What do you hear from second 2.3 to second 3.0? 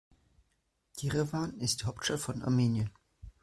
Armenien.